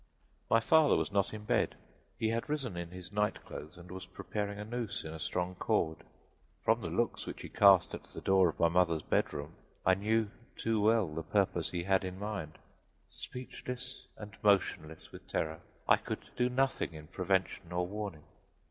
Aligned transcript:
My 0.49 0.59
father 0.59 0.95
was 0.95 1.11
not 1.11 1.31
in 1.31 1.45
bed; 1.45 1.75
he 2.17 2.29
had 2.29 2.49
risen 2.49 2.75
in 2.75 2.89
his 2.89 3.11
night 3.11 3.45
clothes 3.45 3.77
and 3.77 3.91
was 3.91 4.07
preparing 4.07 4.57
a 4.57 4.65
noose 4.65 5.03
in 5.03 5.13
a 5.13 5.19
strong 5.19 5.53
cord. 5.53 5.97
From 6.65 6.81
the 6.81 6.89
looks 6.89 7.27
which 7.27 7.43
he 7.43 7.49
cast 7.49 7.93
at 7.93 8.05
the 8.05 8.19
door 8.19 8.49
of 8.49 8.59
my 8.59 8.67
mother's 8.67 9.03
bedroom 9.03 9.53
I 9.85 9.93
knew 9.93 10.31
too 10.55 10.81
well 10.81 11.13
the 11.13 11.21
purpose 11.21 11.69
that 11.69 11.77
he 11.77 11.83
had 11.83 12.03
in 12.03 12.17
mind. 12.17 12.57
Speechless 13.11 14.07
and 14.17 14.35
motionless 14.41 15.11
with 15.11 15.27
terror, 15.27 15.61
I 15.87 15.97
could 15.97 16.31
do 16.35 16.49
nothing 16.49 16.93
in 16.93 17.05
prevention 17.05 17.71
or 17.71 17.85
warning. 17.85 18.23